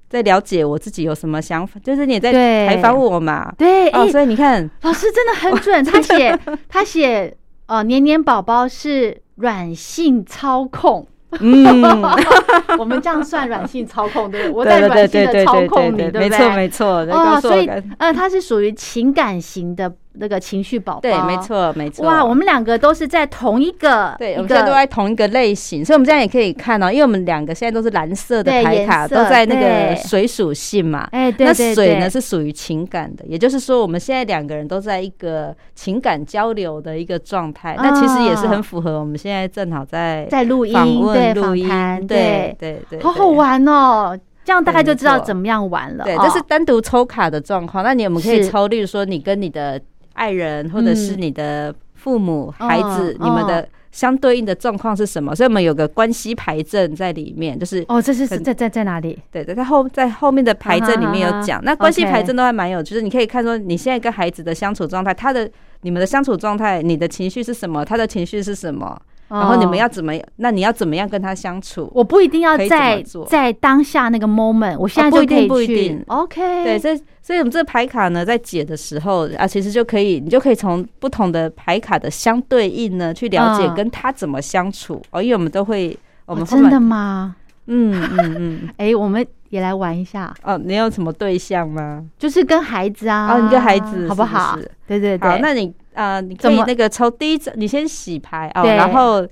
[0.09, 2.32] 在了解我自己有什么想法，就是你在
[2.66, 7.36] 采访我嘛，对，哦，所以你看老师真的很准， 他写他写
[7.66, 11.07] 呃，年年宝宝是软性操控。
[11.41, 12.03] 嗯，
[12.79, 14.53] 我们这样算软性操控对不对？
[14.53, 16.29] 我在软性的操控你，对不对？
[16.29, 16.87] 没错没错。
[17.11, 17.68] 哦，所以
[17.99, 19.93] 呃，它是属于情感型的。
[20.21, 22.05] 那个情绪宝宝，对，没错，没错。
[22.05, 31.09] 哇，我们两个都是在同一个，对，我们现在都在同一个类型，所以我们这样也可以看到，因为我们两个现在都是蓝色的牌卡，都在那个水属性嘛。
[31.12, 37.77] 哎，对，那水呢是属于情感的，也就是说，我们现在两个人都在一个情感交流的一个状态。
[37.79, 40.75] 那其实也是很符合我们现在正好在在录音、
[41.12, 41.69] 对录音，
[42.07, 44.19] 对对对，好好玩哦。
[44.45, 46.05] 这样大概就知道怎么样玩了。
[46.05, 47.85] 对，这是单独抽卡的状况。
[47.85, 49.81] 那你我们可以抽，例如说你跟你的。
[50.19, 55.35] 爱人或者是你的父母、孩子，你们的相对应的状况是什么？
[55.35, 59.19] 所以我们有个关系牌阵在里面，就是哦，这是在在在哪里？
[59.31, 61.62] 对对，在后在后面的牌阵里面有讲。
[61.64, 65.49] 那关系牌阵都还蛮有，就是你可以看说你现在跟孩子的相处状态，他的
[65.83, 67.85] 你们的相处状态，你的情绪是什么？
[67.85, 69.01] 他的情绪是什么？
[69.29, 70.12] 然后你们要怎么？
[70.37, 71.91] 那你要怎么样跟他相处？
[71.95, 76.03] 我不一定要在在当下那个 moment，我现在就可以不一定。
[76.07, 85.03] OK，对，所以所以我们这个牌卡呢，在解的时候啊，其实就可以，你就可以从不同的牌卡的相对应呢，去了解跟他怎么相处。
[85.11, 87.37] 哦，因为我们都会，我们真的吗？
[87.66, 88.68] 嗯嗯嗯。
[88.79, 90.35] 哎，我们也来玩一下。
[90.43, 92.03] 哦，你有什么对象吗？
[92.18, 93.35] 就是跟孩子啊。
[93.35, 94.59] 哦，你跟孩子好不好？
[94.87, 95.29] 对对对。
[95.29, 95.74] 好，那你。
[95.99, 99.26] 啊，你可以那个抽第一张，你先洗牌哦，然后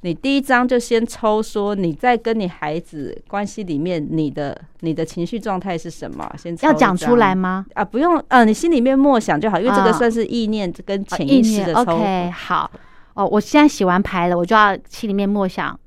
[0.00, 6.26] 你第一张就先抽说你在跟你孩子关系里面，你的你的情绪状态是什么？
[6.38, 7.66] 先要讲出来吗？
[7.74, 11.82] 啊，不用，呃，你心里面默想就好，因为这个算是意念跟潜意识的抽。
[11.82, 12.70] OK，好，
[13.12, 15.78] 哦，我现在洗完牌了，我就要心里面默想。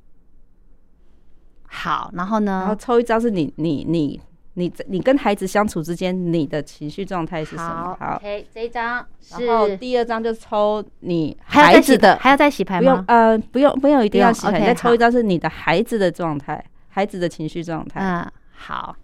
[1.66, 2.60] 好，然后呢？
[2.60, 4.20] 然后抽一张是你你你。
[4.54, 7.96] 你你跟孩子相处之间，你的情绪状态是什么？
[8.00, 12.80] 好，OK，这一张，然后第二张就抽你孩子的，还要再洗牌吗？
[12.80, 14.60] 不用，呃，不用，不用，一定要洗牌。
[14.60, 18.00] 再抽一张是你的孩子的状态，孩子的情绪状态。
[18.00, 18.96] 嗯，好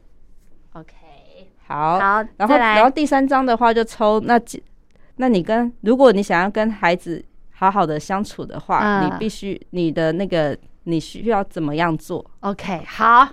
[0.72, 0.92] ，OK，
[1.66, 4.62] 好，好，然后然后第三张的话就抽那几，
[5.16, 13.28] 那你跟如果你想要跟孩子好好的相处的话，你必须你的那个你需要怎么样做？OK，好。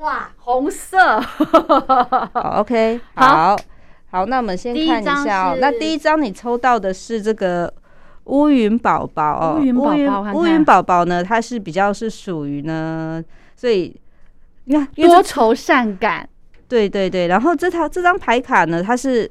[0.00, 3.56] 哇，红色，好，OK，好，
[4.10, 5.58] 好，那我们先看一下哦。
[5.60, 7.72] 那第一张你抽到的是这个
[8.24, 13.22] 乌云宝宝哦，乌云宝宝，乌云宝宝呢，它是比较是属于呢，
[13.54, 13.94] 所以
[14.64, 16.28] 你看多愁善感，
[16.68, 17.26] 对对对。
[17.28, 19.30] 然后这套这张牌卡呢，它是。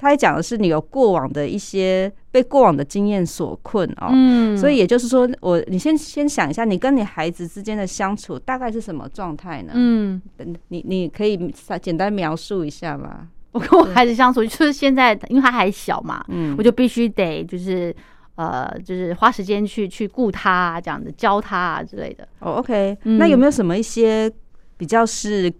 [0.00, 9.72] 他讲的是你有过往的一些被过往的经验所困哦，嗯，所以也就是说，我你先先想一下，你跟你孩子之间的相处大概是什么状态呢？
[9.74, 10.20] 嗯，
[10.68, 11.36] 你你可以
[11.82, 13.28] 简单描述一下吗？
[13.52, 17.94] 我跟我孩子相处就是现在，因为他还小嘛，嗯，我就必须得就是
[18.36, 22.26] 呃，就是花时间去去顾他啊这样子，教他啊之类的。
[22.38, 24.32] 哦，OK，那有没有什么一些
[24.76, 25.52] 比较是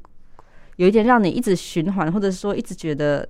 [0.76, 3.28] 有一点让你一直循环，或者是说一直觉得？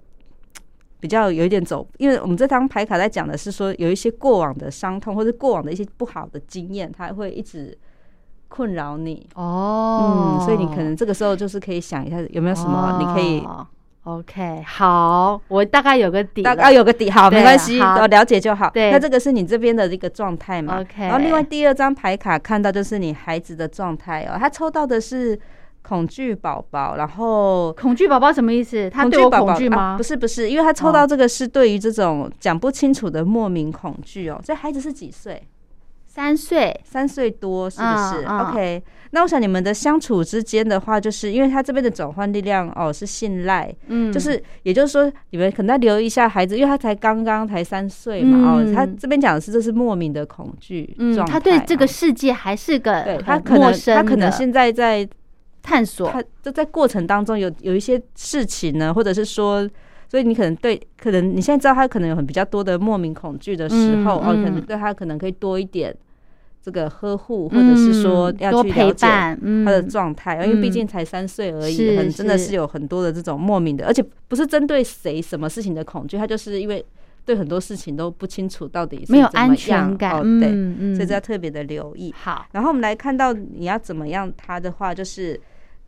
[1.00, 7.76] 比较有一点走，因为我们这张牌卡在讲的是说，有一些过往的伤痛或者过往的一些不好的经验，它会一直
[8.48, 10.38] 困扰你哦。
[10.38, 13.42] 嗯，所以你可能这个时候就是可以想一下，有没有什么你可以
[14.04, 18.68] ？OK，好，我大概有个底，大概有个底，好，没关系，我了解就好。
[18.70, 25.38] 对，那这个是你这边的一个状态嘛？OK，然后另外第二张牌卡看到就是你孩子的状态哦，他抽到的是。
[25.82, 28.88] 恐惧宝宝，然后恐惧宝宝什么意思？
[28.90, 29.96] 他对我恐惧吗？
[29.96, 34.40] 不是不是，因为他抽到这个是对于这种讲不清楚的莫名恐惧哦。
[34.44, 35.42] 这孩子是几岁？
[36.06, 55.08] 三岁，三岁多是不是？OK，那我想你们的相处之间的话，就是因为他这边的转换力量哦是信赖，嗯，就是也就是说你们可能要留意一下孩子，因为他才刚刚才三岁嘛，哦，他这边讲的是这是莫名的恐惧状态，他对这个世界还是个对他可能他可能现在在
[55.62, 59.68] 探索，他就在过程当中有有一些事情呢，或者是说。
[60.10, 65.96] 所以你可能对，可能你现在知道他可能有很比较多的莫名恐惧的时候，哦，可能对他可能可以多一点
[66.60, 76.84] 这个呵护，或者是说要去了解他的状态，因为毕竟才三岁而已，很真的是有很多的这种莫名的，而且不是针对谁什么事情的恐惧，他就是因为
[77.24, 82.12] 对很多事情都不清楚到底没有安全感，对，所以要特别的留意。
[82.18, 85.40] 好，然后我们来看到你要怎么样他的话就是。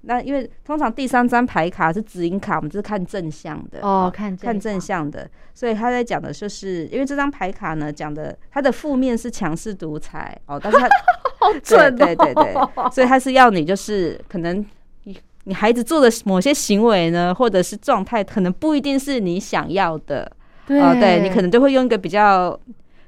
[0.02, 10.88] 那因为通常第三张牌卡是指引卡，我们就是看正向的哦，看看正向的，所以他在讲的就是，因为这张牌卡呢讲的，它的负面是强势独裁哦，但是它
[11.64, 12.54] 对对对对，
[12.92, 14.64] 所以他是要你就是可能
[15.04, 20.30] 你你孩子做的某些行为呢，或者是状态，可能不一定是你想要的，
[20.66, 22.58] 对哦，对你可能就会用一个比较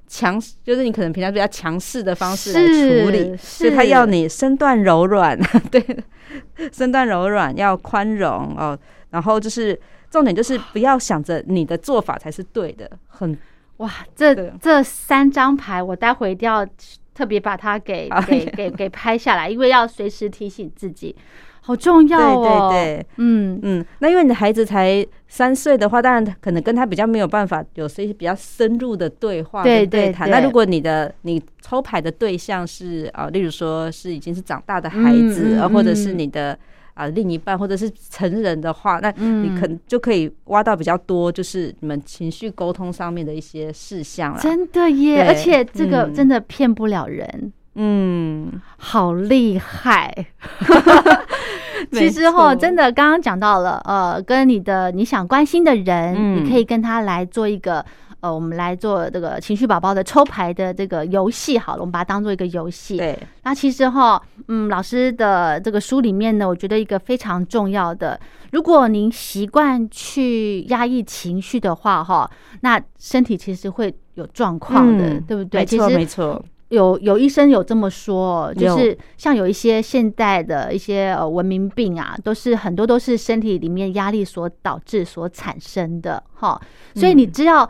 [0.07, 5.39] 强，就是你可能平常比较强势的方式来处理，所以他要你身段柔软，
[5.71, 5.85] 对。
[6.73, 8.77] 身段柔软，要宽容哦。
[9.11, 9.79] 然后就是
[10.11, 12.91] 重点，就是不要想着你的做法才是对的。
[13.07, 13.37] 很
[13.77, 16.67] 哇，这这三张牌，我待会一定要
[17.15, 21.15] 特别把它给给给给拍下来，因为要随时提醒自己。
[21.67, 22.69] 好重要哦！
[22.71, 23.87] 对对对，嗯嗯。
[24.01, 30.29] 那因为你的孩子才三岁的话，当然可能跟他比较没有办法有些比较深入的对话对对谈。
[30.29, 36.57] 那如果你的你抽牌的对象是啊，例如说是已经是长大的孩子，或者是你的
[36.93, 44.39] 啊另一半，或者是成人的话，那你可能就可以挖到比较多，就是你们情绪沟通上面的一些事项了。
[44.39, 45.27] 真的耶！
[45.27, 47.27] 而且这个真的骗不了人。
[47.33, 47.53] 嗯，
[48.77, 50.27] 好厉害！
[51.93, 57.85] 其实哈，真的刚刚讲到了，呃，跟你的你想关心的人，你可以跟他来做一个，
[58.21, 61.59] 呃，我们来做这个情绪宝宝的抽牌的这个游戏。
[61.59, 62.97] 好了，我们把它当做一个游戏。
[62.97, 68.19] 对，那其实哈，嗯，老师的这个书里面呢，我觉得一个非常重要的，
[68.53, 75.61] 如果您习惯去压抑情绪的话，哈，那身体其实会有状况的，对不对？
[75.61, 76.45] 没错，没错。
[76.69, 86.61] 有有医生有这么说，就是像有一些现代的一些呃文明病啊，都是很多都是身体里面压力所导致所产生的哈。
[86.95, 87.69] 所以你知道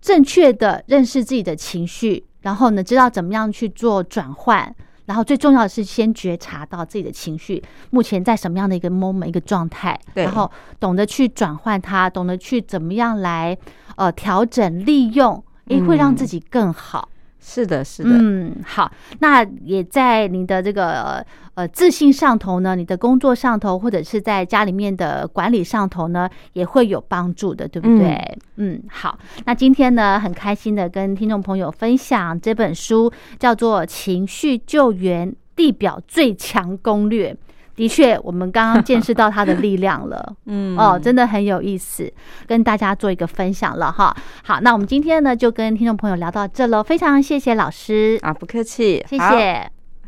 [0.00, 4.74] 正确的认识自己的情绪，然后呢，知道怎么样去做转换，
[5.06, 13.56] 然后最重要的是先觉察到自己的情绪目前在什么样的一个 moment 一个状态，然后懂得去转换它，懂得去怎么样来
[13.96, 17.08] 呃调整利用，诶，会让自己更好。
[17.46, 28.38] 是的，是的，嗯，好，那也在你的这个呃自信上头呢，你的工作上头，或者是在家里面的管理上头呢，也会有帮助的，对不对？
[28.56, 37.34] 嗯，好，那今天呢，很开心的跟听众朋友分享这本书，叫做《情绪救援地表最强攻略》。
[37.76, 42.12] 的确，我们刚刚见识到它的力量了， 嗯，哦，真的很有意思，
[42.46, 44.14] 跟大家做一个分享了哈。
[44.44, 49.73] 好，那我们今天呢就跟听众朋友聊到这了，非常谢谢老师啊，不客气，谢谢。